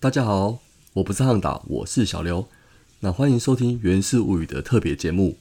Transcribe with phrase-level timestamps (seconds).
[0.00, 0.60] 大家好，
[0.92, 2.48] 我不是汉达，我是小刘。
[3.00, 5.38] 那欢迎收听《源氏物语》的特别节目。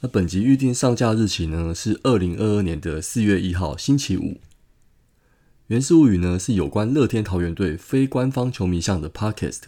[0.00, 4.22] 那本集预定上架日期呢是二零二二年的四月一号星期五。
[5.68, 9.62] 《源氏物语》呢是有关乐天桃园队非官方球迷向的 Podcast。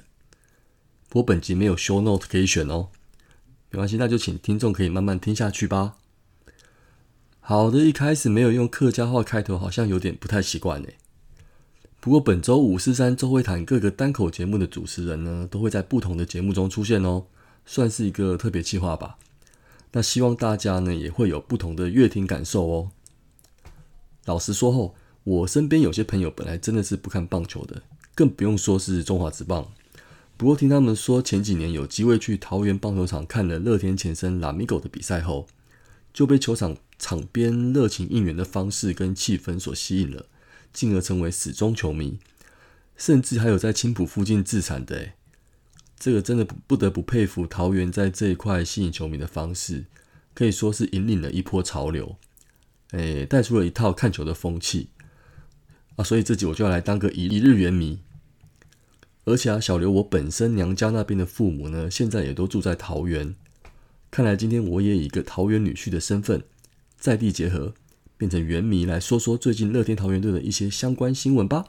[1.08, 2.88] 不过本集没有 Show Note 可以选哦，
[3.70, 5.94] 没关系，那就请听众可以慢慢听下去吧。
[7.38, 10.88] 好的，一开始没有用客家话开头，好像有点不太习惯呢。
[12.00, 17.24] 不过本周五四三周会谈各个单口节目的主持人呢，都会在不同的节目中出现哦，
[17.66, 19.18] 算是一个特别计划吧。
[19.92, 22.90] 那希望大家呢也会有不同的乐听感受哦。
[24.26, 27.82] 老实说后，我身边有些朋友本来真的是不看棒球的，
[28.14, 29.66] 更不用说是中华职棒。
[30.36, 35.46] 不过听他们说前几年有机会去桃园棒球场看了乐天前身拉米狗的比赛后，
[36.12, 36.76] 就被球场。
[37.00, 40.26] 场边热情应援的方式跟气氛所吸引了，
[40.72, 42.18] 进而成为死忠球迷，
[42.96, 45.10] 甚至还有在青浦附近自产的。
[45.98, 49.86] 这个真的不得不佩服桃园在这一块吸引球迷的方式，
[50.34, 52.16] 可以说是引领了一波潮流，
[52.92, 54.90] 诶，带出了一套看球的风气
[55.96, 56.04] 啊！
[56.04, 57.98] 所以这集我就要来当个一一日元迷。
[59.24, 63.34] 而且啊，小刘我本身娘家那边的父母呢，现在也都住在桃园，
[64.10, 66.44] 看来今天我也以一个桃园女婿的身份。
[66.96, 67.74] 在地结合，
[68.18, 71.66] 变成原迷来说说最近乐天桃园队的一些相关新闻吧。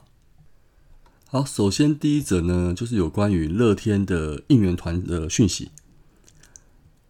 [1.28, 5.70] 好，首先第一则呢，就是有关于乐天的应援团的讯息。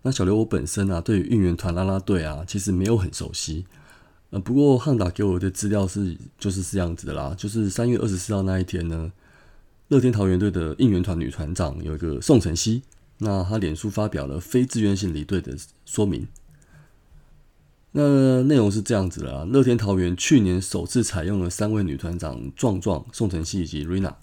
[0.02, 3.64] 那小刘我本身啊，对于应援团啦啦队啊，其实没有很熟悉。
[4.28, 7.34] 呃，不过汉达给我的资料是，就是这样子的啦。
[7.36, 9.11] 就是三月二十四号那一天呢，
[9.89, 12.83] 乐天桃园队的应援团女团长有一个宋晨曦，
[13.18, 16.28] 那她脸书发表了非自愿性离队的说明。
[17.92, 24.17] 那内容是这样子的啊，乐天桃园去年首次采用了三位女团长壮壮、宋晨曦以及瑞娜，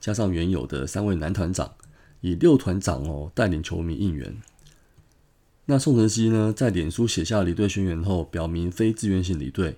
[0.00, 1.74] 加上原有的三位男团长，
[2.22, 4.34] 以六团长哦带领球迷应援。
[5.66, 9.76] 那宋晨曦呢，在脸书写下离队宣言后，表明非自愿性离队。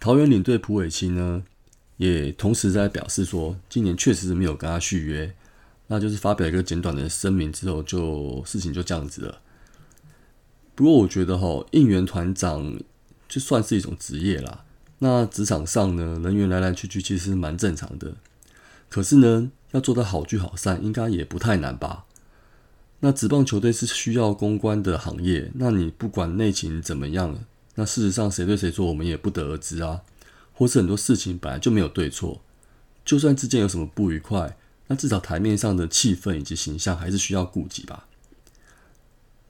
[0.00, 1.44] 桃园领队蒲伟清呢，
[1.98, 5.34] 也同时在表示说，今年确实是没有跟他续约，
[5.88, 9.40] 那就是发表一个简短的声明之后，就事情就这样子了。
[10.80, 12.80] 不过我觉得哈，应援团长
[13.28, 14.64] 就算是一种职业啦。
[15.00, 18.14] 那职场上呢，人员来来去去其实蛮正常的。
[18.88, 22.06] 可是呢，要做到好聚好散，应该也不太难吧？
[23.00, 27.38] 那职棒球队是需要公关的行业，那你不管内情怎么样，
[27.74, 30.00] 那事实上谁对谁错，我们也不得而知啊。
[30.54, 32.40] 或是很多事情本来就没有对错，
[33.04, 38.06] 就算之间有什么不愉快，那至少台面上的气氛以及形象还是需要顾及吧。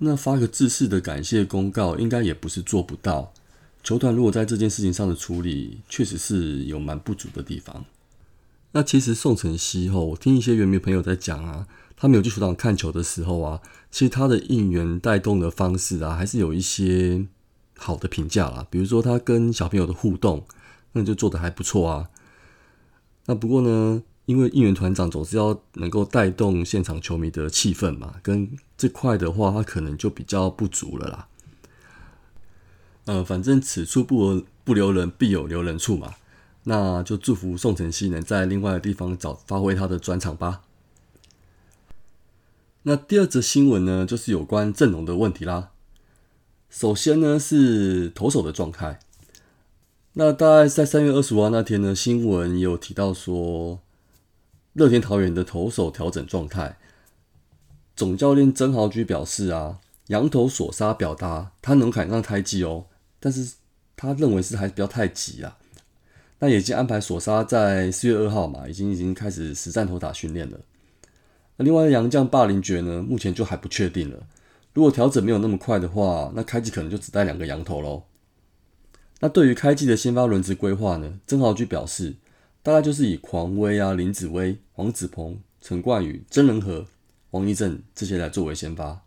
[0.02, 3.34] 那发个自式的感谢公告，应该也不是做不到。
[3.82, 7.84] 球团如果在这件事情上的处理，确实是有蛮不足的地方。
[8.72, 11.66] 那其实宋晨曦吼，我听一些原迷朋友在讲啊，
[11.96, 17.26] 他们有去球场看球的时候啊，其实他的应援带动的方式啊，还是有一些
[17.76, 18.66] 好的评价啦。
[18.70, 20.46] 比如说他跟小朋友的互动，
[20.92, 22.08] 那就做的还不错啊。
[23.26, 24.02] 那不过呢？
[24.30, 28.48] 因为应援团长总是要能够带动现场球迷的气氛嘛，跟
[28.78, 31.26] 这块的话，他可能就比较不足了啦。
[33.06, 36.14] 呃，反正此处不不留人，必有留人处嘛。
[36.62, 40.62] 那就祝福宋晨曦能在另外的地方找发挥他的专长吧。
[42.84, 45.70] 那第二则新闻呢，就是有关阵容的问题啦。
[46.68, 49.00] 首先呢，是投手的状态。
[50.12, 53.80] 那大概在三月二十五号那天呢，新闻有提到说。
[54.75, 56.78] 乐天桃园的投手调整状态，
[57.97, 62.86] 总教练曾豪居表示啊，羊头索沙表达他能赶上胎记哦，
[63.18, 63.54] 但是
[63.97, 65.59] 他认为是还是不要太急啊。
[66.39, 70.60] 那已经安排索沙在四月二号嘛，已经已经开始实战投打训练了。
[71.56, 74.24] 那另外杨将霸凌爵呢，目前就还不确定了。
[74.72, 78.04] 如果调整没有那么快的话，那开季可能就只带两个羊头喽。
[79.18, 82.15] 那对于开季的先发轮值规划呢，曾豪居表示。
[82.62, 86.86] 大概就是以狂威啊、林子威、黄子鹏、陈冠宇、曾仁和、
[87.30, 89.03] 王一正这些来作为先发。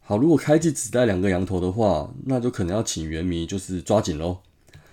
[0.00, 4.40] 好，如果开季只带两个羊头的话，那就可能要请原迷就是抓紧喽。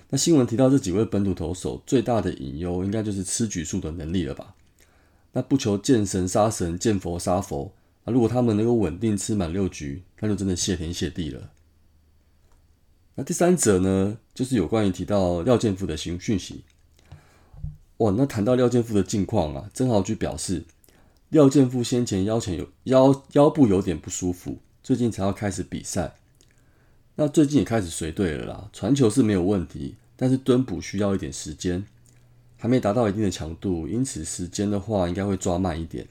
[0.10, 4.56] 那新闻提到这几位本土投手最大的隐忧，应该就是吃局数的能力了吧？
[5.34, 7.72] 那不求见神杀神，见佛杀佛
[8.04, 8.12] 啊！
[8.12, 11.52] 如果他们能够稳定吃满六局，那就真的谢天谢地了。
[13.16, 16.66] 那第三者呢，就是有关于提到廖建富的新讯息。
[18.02, 20.64] 哇，那谈到廖健富的近况啊，曾豪居表示，
[21.30, 26.16] 廖健富先前腰前有腰腰部有点不舒服，最近才要开始比赛。
[27.14, 31.86] 那最近也开始随队了啦，传球是没有问题，但是蹲补需要一点时间。
[32.58, 36.08] 还没达到一定的强度，因此时间的话应该会抓慢一点。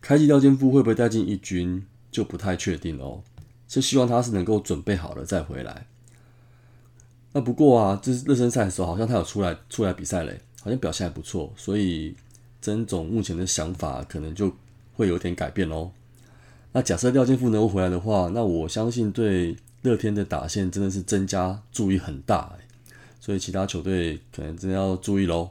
[0.00, 3.22] 开季廖健富会不会带进一军就不太确定哦，
[3.68, 5.86] 就希望他是能够准备好了再回来。
[7.32, 12.16] 那不过啊，这是热身赛的时候，好像他有出来出来比赛嘞，好像表现还不错，所以
[12.62, 14.50] 曾总目前的想法可能就
[14.94, 15.90] 会有点改变哦。
[16.72, 22.50] 那假设廖建富能够回来的话，那我相信对乐天的打线真的是增加注意很大，
[23.20, 25.50] 所以其他球队可能真的要注意喽。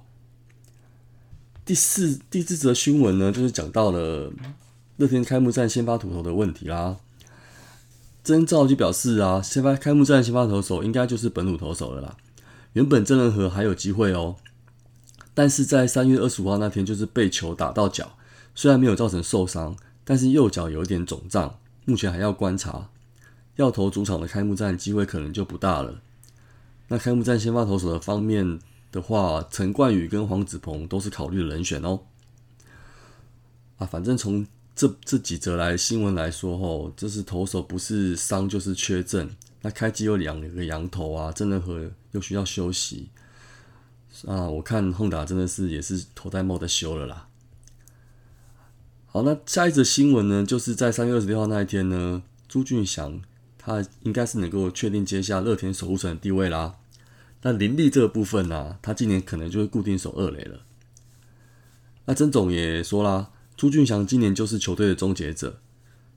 [1.64, 4.34] 第四第四则新闻呢，就是讲到了
[4.98, 6.98] 乐天开幕战先发土头的问题啦。
[8.24, 12.18] 曾兆基表示啊，先发开幕战先发投手应该就是本土投手了啦。
[12.74, 14.36] 原本真人和还有机会哦，
[15.34, 18.18] 但是在三月二十五号那天就是被球打到脚，
[18.54, 22.90] 虽然没有造成受伤，但是右脚有点肿胀，目前还要观察。
[23.56, 26.02] 要投主场的开幕战机会可能就不大了。
[26.88, 28.60] 那开幕战先发投手的方面
[28.92, 32.00] 的话，陈冠宇跟黄子鹏都是考虑的人选哦。
[33.78, 34.46] 啊，反正从
[34.76, 39.30] 这这几则来新闻来说，吼，就是投手不是伤就是缺阵。
[39.62, 43.10] 那开机有两个羊头啊，真的和又需要休息
[44.28, 44.50] 啊。
[44.50, 47.28] 我看亨达真的是也是头戴帽在修了啦。
[49.06, 53.22] 好，那下一则新闻呢，就是在三月二十六号那一天呢，朱俊祥
[53.58, 56.76] 他应该是能够确定接下乐天守护神的地位啦。
[57.44, 60.62] 那林立这个部分呢，他今年可能就会固定守二垒了。
[62.06, 63.30] 那曾总也说啦。
[63.56, 65.60] 朱俊祥今年就是球队的终结者，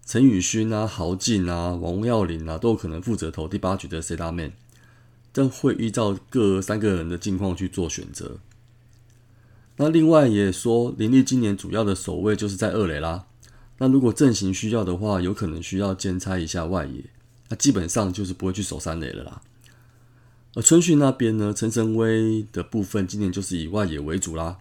[0.06, 4.52] 陈宇勋啊、豪进啊、王耀林啊，都有可能负责投第八局的 C 大 man，
[5.36, 8.38] 这会依照各三个人的境况去做选择。
[9.76, 13.26] 那另外也说，林立今年主要的守卫就是在二垒啦。
[13.76, 17.04] 那如果阵型需要的话，有可能需要兼差一下外野，
[17.50, 19.42] 那基本上就是不会去守三垒了啦。
[20.54, 24.56] 而春训那边呢，陈晨威的部分今年就是以外野为主啦，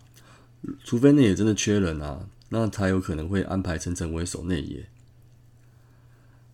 [0.84, 2.28] 除非内野真的缺人啊。
[2.50, 4.90] 那才有可能会安排陈晨威守内野。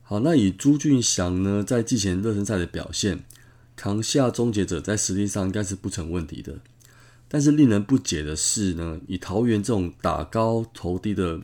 [0.04, 3.24] 好，那以朱俊祥呢在季前热身赛的表现，
[3.82, 6.60] 扛下终结者在实力上应该是不成问题的。
[7.28, 11.40] 但是令人不解的是呢，以桃园这种打高投低的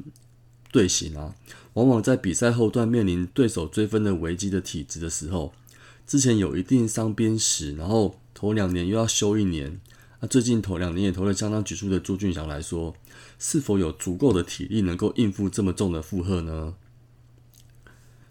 [0.71, 1.33] 队形啊，
[1.73, 5.51] 往往在比赛后段面临对手追分的危机的体质的时候，
[6.05, 9.81] 之前有一定伤边史，然后头两年又要休一年。
[10.19, 12.93] 那最近头两年也投了相当局数的朱俊祥来说，
[13.39, 16.75] 是否有足够的体力能够应付这么重的负荷呢？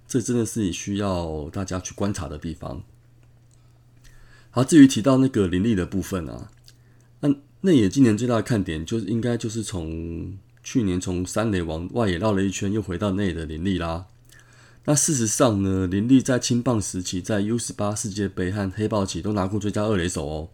[0.06, 2.84] 这真的是你需要大家去观察的地方。
[4.56, 6.50] 好，至于提到那个林立的部分啊，
[7.20, 7.28] 那
[7.60, 14.06] 那也今年最大的看点就是应该就是从去年从三垒往外野绕了一圈，又回到内的林立啦。
[14.86, 20.48] 那事实上呢，林立在青棒时期，在 U 十八世界杯和黑豹旗都拿过最佳二垒手哦。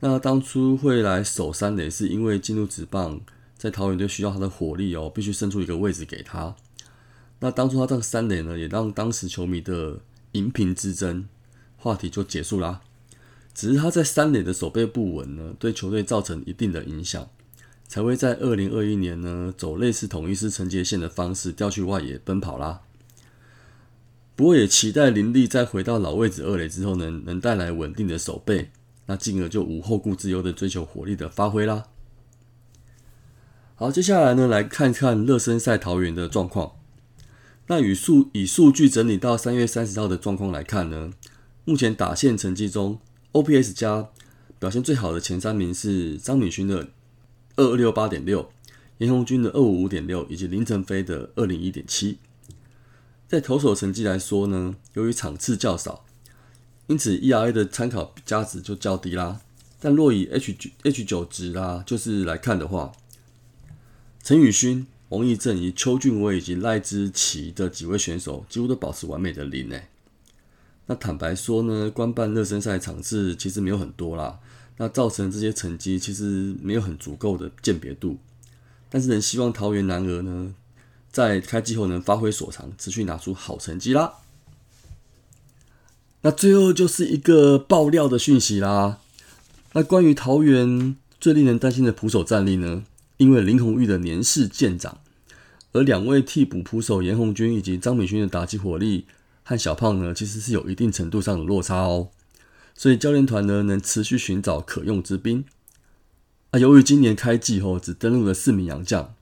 [0.00, 3.22] 那当初会来守三垒，是因为进入职棒，
[3.56, 6.54] 在桃园队需要他的火力哦，必须伸出一个位置给他。
[7.38, 10.00] 那当初他这个三垒呢，也让当时球迷的
[10.32, 11.26] 银屏之争
[11.78, 12.82] 话题就结束啦。
[13.54, 17.28] 只是他在三垒的守备不稳呢，对球队造成一定的影响，
[17.88, 22.80] 才会在二零二一年呢，走类似统一师承接线的方式调去外野奔跑啦。
[24.36, 28.70] 不过也期待林立在回到老位置二垒之后呢，能带来稳定的守备。
[29.06, 31.86] 那进而就无后顾之忧的追求火力的发挥啦。
[33.74, 36.76] 好，接下来呢，来看看热身赛桃园的状况。
[37.66, 41.12] 那以数以数据整理到三月三十号的状况来看呢，
[41.64, 43.00] 目前打线成绩中
[43.32, 44.08] ，OPS 加
[44.58, 46.88] 表现最好的前三名是张敏勋的
[47.56, 48.50] 二二六八点六，
[48.98, 52.18] 严红军的二五五点六，以及林晨飞的二零一点七。
[53.28, 56.04] 在投手成绩来说呢，由于场次较少。
[56.88, 59.40] 因此，ERA 的参考价值就较低啦。
[59.78, 62.90] 但若以 H 九 H 九值啦，就是来看的话，
[64.24, 69.88] 陈宇勋、王义正、以及邱俊威以及赖之奇的几位选手，几乎都保持完美的零诶。
[70.90, 74.40] 那坦白说呢，官办热身赛场次其实没有很多啦，
[74.76, 78.18] 那造成这些成绩其实没有很足够的鉴别度。
[78.88, 80.52] 但是，仍希望桃园男儿呢，
[81.12, 84.14] 在开季后能发挥所长，持续拿出好成绩啦。
[86.22, 88.98] 那最后就是一个爆料的讯息啦。
[89.74, 92.82] 那关于桃园最令人担心的捕手战力呢？
[93.18, 94.98] 因为林红玉的年事渐长，
[95.70, 99.06] 而两位替补捕手严红军以及张敏勋的打击火力
[99.50, 102.10] 和小胖呢，其实是有一定程度上的落差哦。
[102.76, 105.44] 所以教练团呢，能持续寻找可用之兵。
[106.52, 109.12] 啊，由于今年开季后只登录了四名洋将，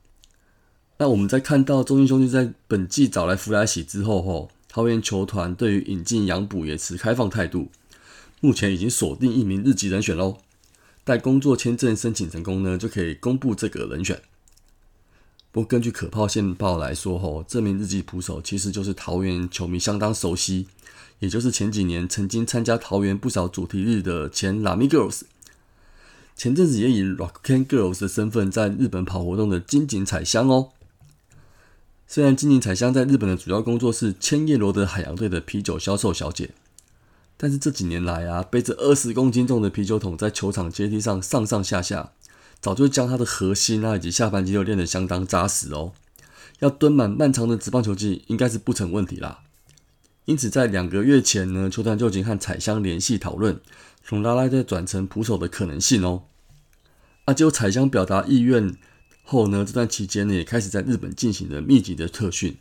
[0.99, 4.51] 那我们在看到中英兄弟在本季找来弗莱喜之后吼。
[4.67, 7.71] 桃园球团对于引进洋补也持开放态度，
[8.39, 10.37] 目前已经锁定一名日籍人选喽。
[11.03, 14.21] 待工作签证申请成功呢，就可以公布这个人选。
[15.51, 20.67] 不过，根据可靠线报来说，吼，这名日籍捕手其实就是桃园球迷相当熟悉，
[21.17, 25.21] 也就是前几年曾经参加桃园不少主题日的前 Lami Girls，
[26.35, 30.69] 前阵子也以 Rock a n Girls 的身份在日本跑活动的金井彩香哦。
[32.05, 36.51] 虽然金井彩香在日本的主要工作是千叶罗德海洋队的啤酒销售小姐，
[37.37, 42.11] 但是这几年来啊，背着二十公斤重的啤酒桶在球场阶梯上上上下下。
[42.61, 45.93] 早就将他的核心啊以及下半肌肉练得相当扎实哦，
[46.59, 49.39] 要蹲满漫长的职棒球季应该是不成问题啦。
[50.25, 53.59] 因此，在两个月前呢，球团就已经和彩香联系讨论
[54.03, 56.23] 从拉拉队转成捕手的可能性哦。
[57.25, 58.75] 啊，结果彩香表达意愿
[59.23, 62.57] 后呢，这段期间呢也开始在日本进行了密集的特训。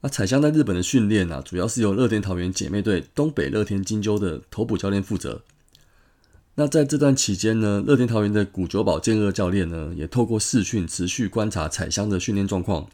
[0.00, 5.42] 那彩香在日本的训练啊，主要是由乐天桃园姐妹队东北乐天金鸠的头捕教练负责。
[6.56, 12.88] 那在这段期间呢，乐天桃园的古久保健二教练呢，也透过视讯持续观察彩香的训练状况。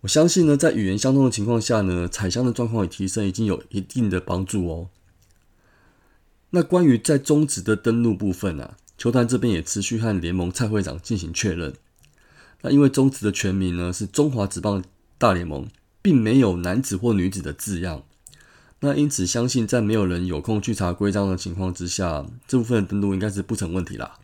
[0.00, 4.88] 我相信呢，在语言相通的情况下呢，彩香的状况与提升已经有一定的帮助哦。
[6.50, 11.72] 那关于在中职的登录部分啊，球团这边也持续和联盟蔡会长进行确认。
[12.62, 14.82] 那因为中职的全名呢是中华职棒
[15.16, 15.68] 大联盟，
[16.02, 18.02] 并没有男子或女子的字样。
[18.84, 24.18] 那因此，相信在没有人有空去查规章的情况之下，这部分的登录应该是不成问题啦。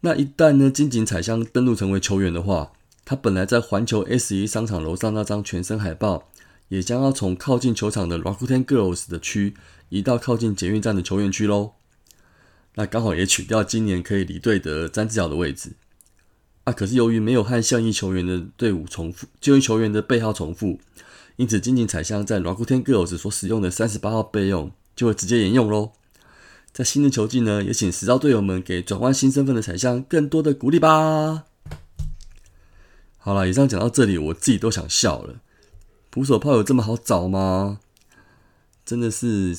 [0.00, 2.72] 那一旦呢，金井彩香登录成为球员的话，
[3.06, 6.30] 他本来在环球 S 一商场楼上那张全身海报，
[6.68, 9.54] 也将要从靠近球场的 Rakuten Girls 的区
[9.88, 11.72] 移到靠近捷运站的球员区喽。
[12.74, 15.72] 那刚好也取掉今年可以离队的詹志尧的位置。
[16.64, 20.78] 啊，可是由于没有和现役球员的队伍重复，就役球员的背号重复。
[21.36, 25.92] 因此，金井彩香在 Rakuten Girls 所使用的三十八号备用就会直接沿用喽。
[26.72, 31.44] 在新的球季呢，也请十招队友们给转换新身份的彩香更多的鼓励吧。
[33.18, 35.40] 好了，以上讲到这里，我自己都想笑了。
[36.10, 37.80] 捕手炮有这么好找吗？
[38.84, 39.56] 真的是。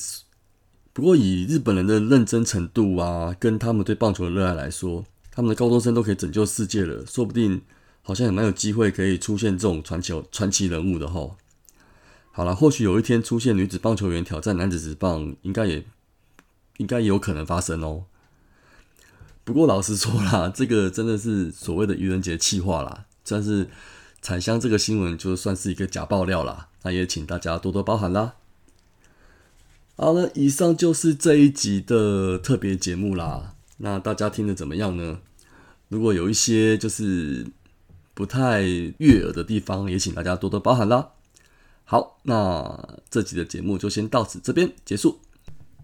[0.93, 7.61] 不过以日本人的认真程度啊，跟他们对棒球的热爱来说，他们的高中生都可以拯救世界了，说不定
[8.01, 11.29] 好像也蛮有机会可以出现这种传球传奇人物的哈。
[12.37, 15.83] 好了，或许有一天出现女子棒球员挑战男子职棒，应该也
[16.77, 18.03] 应该也有可能发生哦。
[19.43, 23.67] 不过老实说啦，这个真的是所谓的愚人节气话啦，算是
[24.21, 26.67] 彩香这个新闻就算是一个假爆料啦。
[26.83, 28.35] 那也请大家多多包涵啦。
[29.95, 33.55] 好了，以上就是这一集的特别节目啦。
[33.77, 35.21] 那大家听的怎么样呢？
[35.87, 37.47] 如果有一些就是
[38.13, 38.61] 不太
[38.99, 41.13] 悦耳的地方，也请大家多多包涵啦。
[41.89, 45.21] 好，那这集的节目就先到此这边结束，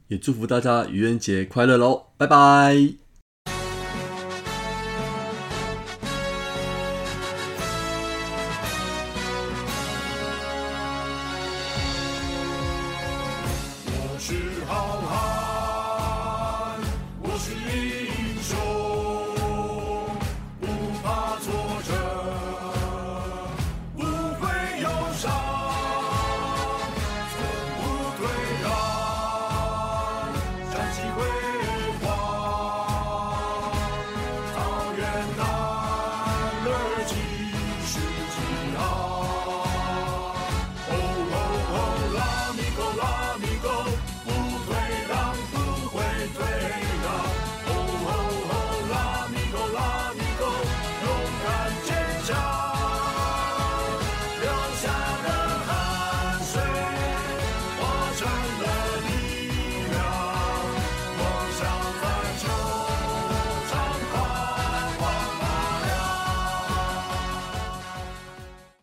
[0.10, 3.03] 也祝福大家愚人节快乐喽，拜拜。